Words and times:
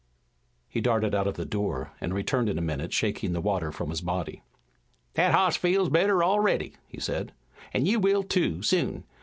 He 0.67 0.81
darted 0.81 1.13
out 1.13 1.27
of 1.27 1.35
the 1.35 1.45
door 1.45 1.91
and 2.01 2.11
returned 2.11 2.49
in 2.49 2.57
a 2.57 2.61
minute 2.63 2.91
shaking 2.91 3.33
the 3.33 3.39
water 3.39 3.71
from 3.71 3.91
his 3.91 4.01
body. 4.01 4.41
"That 5.13 5.31
hoss 5.31 5.57
feels 5.57 5.89
better 5.89 6.23
already," 6.23 6.73
he 6.87 6.99
said, 6.99 7.33
"an' 7.71 7.85
you 7.85 7.99
will, 7.99 8.23
too, 8.23 8.63
soon. 8.63 9.03